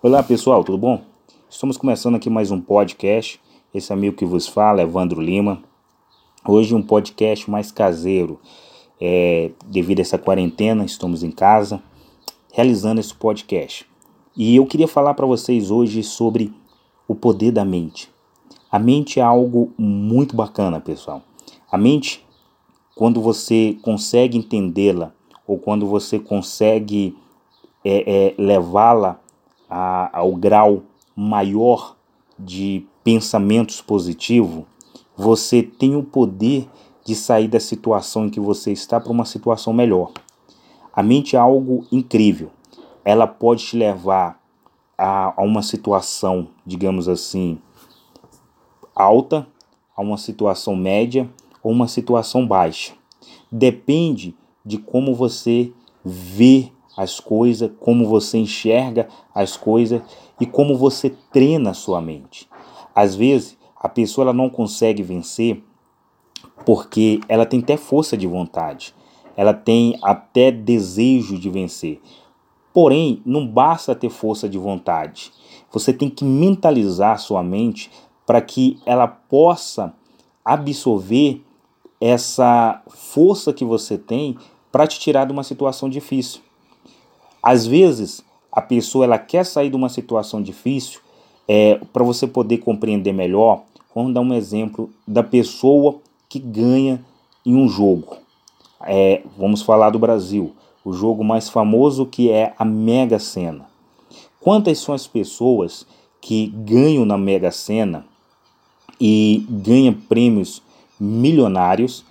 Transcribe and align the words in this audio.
Olá 0.00 0.22
pessoal, 0.22 0.62
tudo 0.62 0.78
bom? 0.78 1.02
Estamos 1.50 1.76
começando 1.76 2.14
aqui 2.14 2.30
mais 2.30 2.52
um 2.52 2.60
podcast. 2.60 3.40
Esse 3.74 3.92
amigo 3.92 4.14
que 4.14 4.24
vos 4.24 4.46
fala 4.46 4.80
é 4.80 4.84
Evandro 4.84 5.20
Lima. 5.20 5.60
Hoje 6.46 6.72
um 6.72 6.80
podcast 6.80 7.50
mais 7.50 7.72
caseiro. 7.72 8.38
É, 9.00 9.50
devido 9.66 9.98
a 9.98 10.02
essa 10.02 10.16
quarentena, 10.16 10.84
estamos 10.84 11.24
em 11.24 11.32
casa 11.32 11.82
realizando 12.52 13.00
esse 13.00 13.12
podcast. 13.12 13.86
E 14.36 14.54
eu 14.54 14.66
queria 14.66 14.86
falar 14.86 15.14
para 15.14 15.26
vocês 15.26 15.68
hoje 15.68 16.04
sobre 16.04 16.54
o 17.08 17.14
poder 17.16 17.50
da 17.50 17.64
mente. 17.64 18.08
A 18.70 18.78
mente 18.78 19.18
é 19.18 19.22
algo 19.24 19.72
muito 19.76 20.36
bacana, 20.36 20.78
pessoal. 20.78 21.22
A 21.68 21.76
mente, 21.76 22.24
quando 22.94 23.20
você 23.20 23.76
consegue 23.82 24.38
entendê-la 24.38 25.12
ou 25.44 25.58
quando 25.58 25.88
você 25.88 26.20
consegue 26.20 27.18
é, 27.84 28.28
é, 28.28 28.34
levá-la 28.38 29.20
ao 29.68 30.34
grau 30.34 30.82
maior 31.14 31.96
de 32.38 32.86
pensamentos 33.02 33.80
positivos, 33.80 34.64
você 35.16 35.62
tem 35.62 35.96
o 35.96 36.02
poder 36.02 36.68
de 37.04 37.14
sair 37.14 37.48
da 37.48 37.58
situação 37.58 38.26
em 38.26 38.30
que 38.30 38.38
você 38.38 38.70
está 38.72 39.00
para 39.00 39.10
uma 39.10 39.24
situação 39.24 39.72
melhor. 39.72 40.12
A 40.92 41.02
mente 41.02 41.36
é 41.36 41.38
algo 41.38 41.86
incrível. 41.90 42.50
Ela 43.04 43.26
pode 43.26 43.64
te 43.64 43.76
levar 43.76 44.40
a, 44.96 45.40
a 45.40 45.42
uma 45.42 45.62
situação, 45.62 46.48
digamos 46.66 47.08
assim, 47.08 47.58
alta, 48.94 49.46
a 49.96 50.02
uma 50.02 50.18
situação 50.18 50.76
média 50.76 51.28
ou 51.62 51.72
uma 51.72 51.88
situação 51.88 52.46
baixa. 52.46 52.92
Depende 53.50 54.36
de 54.64 54.76
como 54.76 55.14
você 55.14 55.72
vê 56.04 56.70
as 56.98 57.20
coisas, 57.20 57.70
como 57.78 58.08
você 58.08 58.38
enxerga 58.38 59.06
as 59.32 59.56
coisas 59.56 60.02
e 60.40 60.44
como 60.44 60.76
você 60.76 61.10
treina 61.30 61.70
a 61.70 61.74
sua 61.74 62.00
mente. 62.00 62.48
Às 62.92 63.14
vezes, 63.14 63.56
a 63.76 63.88
pessoa 63.88 64.24
ela 64.24 64.32
não 64.32 64.50
consegue 64.50 65.00
vencer 65.00 65.62
porque 66.66 67.20
ela 67.28 67.46
tem 67.46 67.60
até 67.60 67.76
força 67.76 68.16
de 68.16 68.26
vontade, 68.26 68.92
ela 69.36 69.54
tem 69.54 69.96
até 70.02 70.50
desejo 70.50 71.38
de 71.38 71.48
vencer. 71.48 72.00
Porém, 72.74 73.22
não 73.24 73.46
basta 73.46 73.94
ter 73.94 74.10
força 74.10 74.48
de 74.48 74.58
vontade. 74.58 75.32
Você 75.70 75.92
tem 75.92 76.10
que 76.10 76.24
mentalizar 76.24 77.12
a 77.12 77.18
sua 77.18 77.44
mente 77.44 77.92
para 78.26 78.40
que 78.40 78.80
ela 78.84 79.06
possa 79.06 79.94
absorver 80.44 81.44
essa 82.00 82.82
força 82.88 83.52
que 83.52 83.64
você 83.64 83.96
tem 83.96 84.36
para 84.72 84.84
te 84.84 84.98
tirar 84.98 85.26
de 85.26 85.32
uma 85.32 85.44
situação 85.44 85.88
difícil. 85.88 86.47
Às 87.42 87.66
vezes, 87.66 88.22
a 88.50 88.60
pessoa 88.60 89.04
ela 89.04 89.18
quer 89.18 89.44
sair 89.44 89.70
de 89.70 89.76
uma 89.76 89.88
situação 89.88 90.42
difícil 90.42 91.00
é, 91.46 91.80
para 91.92 92.04
você 92.04 92.26
poder 92.26 92.58
compreender 92.58 93.12
melhor. 93.12 93.62
Vamos 93.94 94.12
dar 94.12 94.20
um 94.20 94.34
exemplo 94.34 94.90
da 95.06 95.22
pessoa 95.22 96.00
que 96.28 96.38
ganha 96.38 97.04
em 97.44 97.54
um 97.54 97.68
jogo. 97.68 98.16
É, 98.82 99.22
vamos 99.36 99.62
falar 99.62 99.90
do 99.90 99.98
Brasil, 99.98 100.52
o 100.84 100.92
jogo 100.92 101.24
mais 101.24 101.48
famoso 101.48 102.06
que 102.06 102.30
é 102.30 102.52
a 102.58 102.64
Mega 102.64 103.18
Sena. 103.18 103.66
Quantas 104.40 104.78
são 104.78 104.94
as 104.94 105.06
pessoas 105.06 105.86
que 106.20 106.46
ganham 106.48 107.04
na 107.04 107.18
Mega 107.18 107.50
Sena 107.50 108.06
e 109.00 109.46
ganham 109.48 109.94
prêmios 109.94 110.62
milionários, 110.98 112.04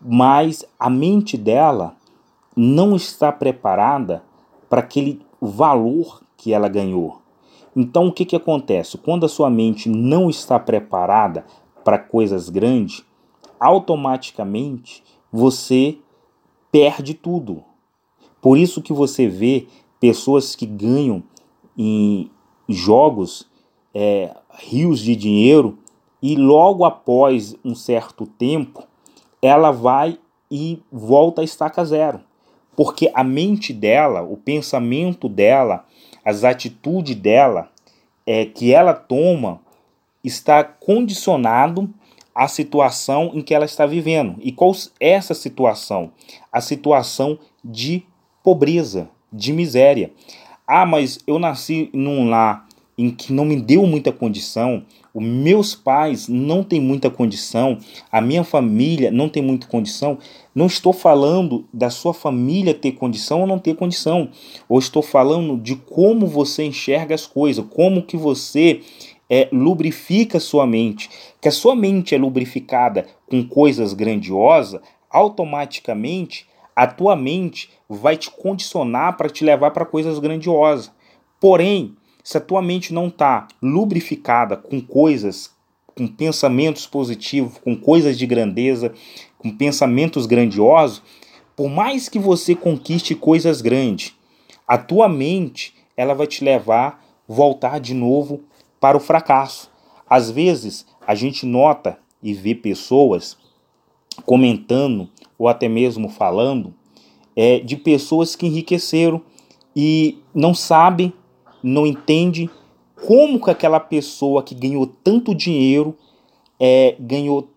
mas 0.00 0.64
a 0.78 0.88
mente 0.88 1.36
dela 1.36 1.94
não 2.56 2.94
está 2.94 3.32
preparada 3.32 4.22
para 4.68 4.80
aquele 4.80 5.20
valor 5.40 6.22
que 6.36 6.52
ela 6.52 6.68
ganhou. 6.68 7.20
Então 7.76 8.06
o 8.06 8.12
que, 8.12 8.24
que 8.24 8.36
acontece? 8.36 8.98
Quando 8.98 9.26
a 9.26 9.28
sua 9.28 9.50
mente 9.50 9.88
não 9.88 10.30
está 10.30 10.58
preparada 10.58 11.44
para 11.82 11.98
coisas 11.98 12.48
grandes, 12.48 13.04
automaticamente 13.58 15.02
você 15.32 15.98
perde 16.70 17.14
tudo. 17.14 17.64
Por 18.40 18.58
isso 18.58 18.82
que 18.82 18.92
você 18.92 19.26
vê 19.26 19.66
pessoas 19.98 20.54
que 20.54 20.66
ganham 20.66 21.22
em 21.76 22.30
jogos 22.68 23.48
é, 23.92 24.34
rios 24.50 25.00
de 25.00 25.16
dinheiro 25.16 25.78
e 26.22 26.36
logo 26.36 26.84
após 26.84 27.56
um 27.64 27.74
certo 27.74 28.26
tempo 28.26 28.84
ela 29.42 29.70
vai 29.70 30.18
e 30.50 30.82
volta 30.90 31.40
a 31.40 31.44
estaca 31.44 31.84
zero 31.84 32.20
porque 32.76 33.10
a 33.14 33.22
mente 33.22 33.72
dela, 33.72 34.22
o 34.22 34.36
pensamento 34.36 35.28
dela, 35.28 35.84
as 36.24 36.44
atitudes 36.44 37.14
dela, 37.14 37.70
é, 38.26 38.44
que 38.46 38.72
ela 38.72 38.94
toma, 38.94 39.60
está 40.22 40.64
condicionado 40.64 41.92
à 42.34 42.48
situação 42.48 43.30
em 43.34 43.42
que 43.42 43.54
ela 43.54 43.64
está 43.64 43.86
vivendo. 43.86 44.36
E 44.40 44.50
qual 44.50 44.72
é 44.98 45.10
essa 45.10 45.34
situação? 45.34 46.10
A 46.50 46.60
situação 46.60 47.38
de 47.62 48.04
pobreza, 48.42 49.08
de 49.32 49.52
miséria. 49.52 50.12
Ah, 50.66 50.86
mas 50.86 51.18
eu 51.26 51.38
nasci 51.38 51.90
num 51.92 52.28
lar 52.28 52.63
em 52.96 53.10
que 53.10 53.32
não 53.32 53.44
me 53.44 53.60
deu 53.60 53.86
muita 53.86 54.12
condição, 54.12 54.84
os 55.12 55.22
meus 55.22 55.74
pais 55.74 56.26
não 56.26 56.64
têm 56.64 56.80
muita 56.80 57.08
condição, 57.08 57.78
a 58.10 58.20
minha 58.20 58.42
família 58.42 59.10
não 59.10 59.28
tem 59.28 59.42
muita 59.42 59.66
condição. 59.66 60.18
Não 60.52 60.66
estou 60.66 60.92
falando 60.92 61.66
da 61.72 61.88
sua 61.88 62.12
família 62.12 62.74
ter 62.74 62.92
condição 62.92 63.42
ou 63.42 63.46
não 63.46 63.58
ter 63.58 63.76
condição. 63.76 64.28
Ou 64.68 64.78
estou 64.78 65.02
falando 65.02 65.56
de 65.56 65.76
como 65.76 66.26
você 66.26 66.64
enxerga 66.64 67.14
as 67.14 67.26
coisas, 67.26 67.64
como 67.70 68.02
que 68.02 68.16
você 68.16 68.80
é, 69.30 69.48
lubrifica 69.52 70.40
sua 70.40 70.66
mente. 70.66 71.08
Que 71.40 71.48
a 71.48 71.52
sua 71.52 71.76
mente 71.76 72.14
é 72.14 72.18
lubrificada 72.18 73.06
com 73.26 73.46
coisas 73.46 73.92
grandiosas, 73.92 74.80
automaticamente 75.08 76.46
a 76.74 76.88
tua 76.88 77.14
mente 77.14 77.70
vai 77.88 78.16
te 78.16 78.30
condicionar 78.30 79.16
para 79.16 79.28
te 79.28 79.44
levar 79.44 79.70
para 79.70 79.84
coisas 79.84 80.18
grandiosas. 80.18 80.90
Porém, 81.40 81.94
se 82.24 82.38
a 82.38 82.40
tua 82.40 82.62
mente 82.62 82.94
não 82.94 83.08
está 83.08 83.46
lubrificada 83.62 84.56
com 84.56 84.80
coisas, 84.80 85.54
com 85.94 86.08
pensamentos 86.08 86.86
positivos, 86.86 87.58
com 87.58 87.76
coisas 87.76 88.18
de 88.18 88.26
grandeza, 88.26 88.94
com 89.36 89.54
pensamentos 89.54 90.24
grandiosos, 90.24 91.02
por 91.54 91.68
mais 91.68 92.08
que 92.08 92.18
você 92.18 92.54
conquiste 92.54 93.14
coisas 93.14 93.60
grandes, 93.60 94.14
a 94.66 94.78
tua 94.78 95.06
mente 95.06 95.74
ela 95.94 96.14
vai 96.14 96.26
te 96.26 96.42
levar 96.42 97.04
voltar 97.28 97.78
de 97.78 97.92
novo 97.92 98.40
para 98.80 98.96
o 98.96 99.00
fracasso. 99.00 99.70
Às 100.08 100.30
vezes 100.30 100.86
a 101.06 101.14
gente 101.14 101.44
nota 101.44 101.98
e 102.22 102.32
vê 102.32 102.54
pessoas 102.54 103.36
comentando 104.24 105.10
ou 105.38 105.46
até 105.46 105.68
mesmo 105.68 106.08
falando 106.08 106.74
é, 107.36 107.58
de 107.58 107.76
pessoas 107.76 108.34
que 108.34 108.46
enriqueceram 108.46 109.20
e 109.76 110.18
não 110.34 110.54
sabem 110.54 111.12
não 111.64 111.86
entende 111.86 112.50
como 113.06 113.42
que 113.42 113.50
aquela 113.50 113.80
pessoa 113.80 114.42
que 114.42 114.54
ganhou 114.54 114.86
tanto 114.86 115.34
dinheiro 115.34 115.96
é, 116.60 116.94
ganhou 117.00 117.48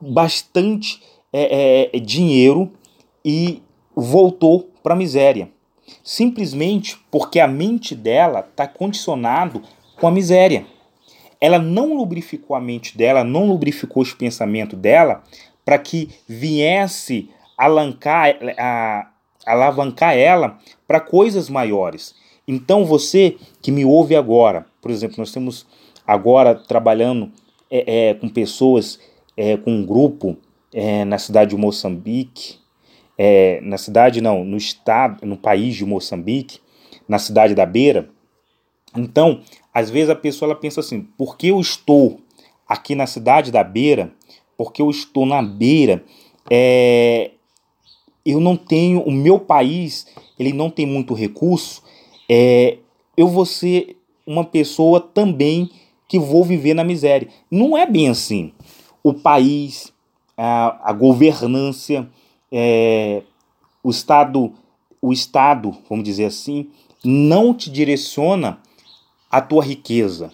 bastante 0.00 1.02
é, 1.32 1.90
é, 1.92 1.98
dinheiro 1.98 2.70
e 3.24 3.60
voltou 3.96 4.70
para 4.80 4.94
a 4.94 4.96
miséria. 4.96 5.50
Simplesmente 6.04 6.96
porque 7.10 7.40
a 7.40 7.48
mente 7.48 7.96
dela 7.96 8.46
está 8.48 8.68
condicionado 8.68 9.60
com 9.98 10.06
a 10.06 10.12
miséria. 10.12 10.64
Ela 11.40 11.58
não 11.58 11.96
lubrificou 11.96 12.54
a 12.54 12.60
mente 12.60 12.96
dela, 12.96 13.24
não 13.24 13.48
lubrificou 13.48 14.02
os 14.04 14.12
pensamentos 14.12 14.78
dela 14.78 15.24
para 15.64 15.78
que 15.78 16.10
viesse 16.28 17.28
alancar, 17.58 18.36
a, 18.56 19.10
alavancar 19.44 20.16
ela 20.16 20.58
para 20.86 21.00
coisas 21.00 21.50
maiores. 21.50 22.14
Então 22.50 22.84
você 22.84 23.36
que 23.62 23.70
me 23.70 23.84
ouve 23.84 24.16
agora, 24.16 24.66
por 24.82 24.90
exemplo, 24.90 25.14
nós 25.18 25.30
temos 25.30 25.64
agora 26.04 26.52
trabalhando 26.52 27.30
é, 27.70 28.08
é, 28.08 28.14
com 28.14 28.28
pessoas, 28.28 28.98
é, 29.36 29.56
com 29.56 29.70
um 29.70 29.86
grupo 29.86 30.36
é, 30.74 31.04
na 31.04 31.16
cidade 31.16 31.50
de 31.50 31.56
Moçambique, 31.56 32.56
é, 33.16 33.60
na 33.60 33.78
cidade 33.78 34.20
não, 34.20 34.44
no 34.44 34.56
estado, 34.56 35.24
no 35.24 35.36
país 35.36 35.76
de 35.76 35.86
Moçambique, 35.86 36.58
na 37.06 37.20
cidade 37.20 37.54
da 37.54 37.64
Beira. 37.64 38.10
Então, 38.96 39.42
às 39.72 39.88
vezes 39.88 40.10
a 40.10 40.16
pessoa 40.16 40.50
ela 40.50 40.60
pensa 40.60 40.80
assim: 40.80 41.02
por 41.16 41.36
que 41.36 41.46
eu 41.46 41.60
estou 41.60 42.20
aqui 42.66 42.96
na 42.96 43.06
cidade 43.06 43.52
da 43.52 43.62
Beira? 43.62 44.12
Porque 44.56 44.82
eu 44.82 44.90
estou 44.90 45.24
na 45.24 45.40
Beira? 45.40 46.02
É, 46.50 47.30
eu 48.26 48.40
não 48.40 48.56
tenho, 48.56 49.02
o 49.02 49.12
meu 49.12 49.38
país 49.38 50.08
ele 50.36 50.52
não 50.52 50.68
tem 50.68 50.84
muito 50.84 51.14
recurso 51.14 51.88
é, 52.32 52.78
eu 53.16 53.26
vou 53.26 53.44
ser 53.44 53.96
uma 54.24 54.44
pessoa 54.44 55.00
também 55.00 55.68
que 56.06 56.16
vou 56.16 56.44
viver 56.44 56.74
na 56.74 56.84
miséria. 56.84 57.28
Não 57.50 57.76
é 57.76 57.84
bem 57.84 58.08
assim. 58.08 58.52
O 59.02 59.12
país, 59.12 59.92
a, 60.36 60.90
a 60.90 60.92
governância, 60.92 62.08
é, 62.52 63.22
o 63.82 63.90
Estado, 63.90 64.52
o 65.02 65.12
Estado, 65.12 65.76
vamos 65.88 66.04
dizer 66.04 66.26
assim, 66.26 66.70
não 67.04 67.52
te 67.52 67.68
direciona 67.68 68.60
a 69.28 69.40
tua 69.40 69.64
riqueza. 69.64 70.32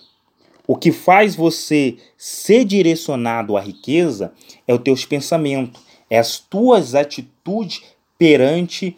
O 0.66 0.76
que 0.76 0.92
faz 0.92 1.34
você 1.34 1.96
ser 2.18 2.66
direcionado 2.66 3.56
à 3.56 3.60
riqueza 3.60 4.34
é 4.68 4.74
os 4.74 4.82
teus 4.82 5.06
pensamentos, 5.06 5.80
é 6.10 6.18
as 6.18 6.38
tuas 6.38 6.94
atitudes 6.94 7.82
perante 8.18 8.94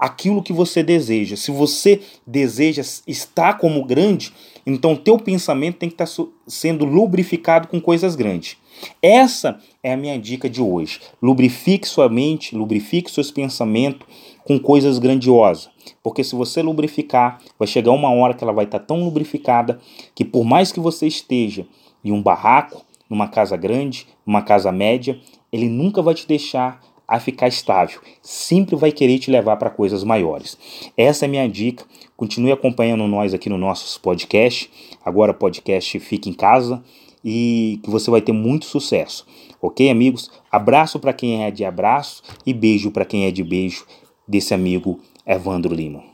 aquilo 0.00 0.42
que 0.42 0.52
você 0.52 0.82
deseja. 0.82 1.36
Se 1.36 1.50
você 1.50 2.00
deseja 2.26 2.80
estar 3.06 3.58
como 3.58 3.84
grande, 3.84 4.32
então 4.64 4.96
teu 4.96 5.18
pensamento 5.18 5.76
tem 5.76 5.90
que 5.90 6.02
estar 6.02 6.24
sendo 6.46 6.86
lubrificado 6.86 7.68
com 7.68 7.78
coisas 7.78 8.16
grandes. 8.16 8.56
Essa 9.02 9.60
é 9.82 9.92
a 9.92 9.96
minha 9.98 10.18
dica 10.18 10.48
de 10.48 10.62
hoje. 10.62 11.00
Lubrifique 11.20 11.86
sua 11.86 12.08
mente, 12.08 12.56
lubrifique 12.56 13.10
seus 13.10 13.30
pensamentos 13.30 14.06
com 14.42 14.58
coisas 14.58 14.98
grandiosas. 14.98 15.68
Porque 16.02 16.24
se 16.24 16.34
você 16.34 16.62
lubrificar, 16.62 17.38
vai 17.58 17.68
chegar 17.68 17.92
uma 17.92 18.10
hora 18.10 18.32
que 18.32 18.42
ela 18.42 18.54
vai 18.54 18.64
estar 18.64 18.78
tão 18.78 19.04
lubrificada 19.04 19.78
que 20.14 20.24
por 20.24 20.44
mais 20.44 20.72
que 20.72 20.80
você 20.80 21.06
esteja 21.06 21.66
em 22.02 22.10
um 22.10 22.22
barraco, 22.22 22.82
numa 23.08 23.28
casa 23.28 23.56
grande, 23.56 24.06
numa 24.24 24.40
casa 24.40 24.72
média, 24.72 25.20
ele 25.52 25.68
nunca 25.68 26.00
vai 26.00 26.14
te 26.14 26.26
deixar 26.26 26.80
a 27.10 27.18
ficar 27.18 27.48
estável. 27.48 28.00
Sempre 28.22 28.76
vai 28.76 28.92
querer 28.92 29.18
te 29.18 29.32
levar 29.32 29.56
para 29.56 29.68
coisas 29.68 30.04
maiores. 30.04 30.56
Essa 30.96 31.24
é 31.24 31.28
minha 31.28 31.48
dica. 31.48 31.84
Continue 32.16 32.52
acompanhando 32.52 33.08
nós 33.08 33.34
aqui 33.34 33.48
no 33.48 33.58
nossos 33.58 33.98
podcast. 33.98 34.70
Agora 35.04 35.34
podcast 35.34 35.98
Fica 35.98 36.28
em 36.28 36.32
Casa 36.32 36.80
e 37.24 37.80
que 37.82 37.90
você 37.90 38.10
vai 38.12 38.20
ter 38.22 38.32
muito 38.32 38.64
sucesso. 38.64 39.26
OK, 39.60 39.90
amigos? 39.90 40.30
Abraço 40.52 41.00
para 41.00 41.12
quem 41.12 41.42
é 41.42 41.50
de 41.50 41.64
abraço 41.64 42.22
e 42.46 42.54
beijo 42.54 42.92
para 42.92 43.04
quem 43.04 43.26
é 43.26 43.32
de 43.32 43.42
beijo 43.42 43.84
desse 44.26 44.54
amigo 44.54 45.00
Evandro 45.26 45.74
Lima. 45.74 46.09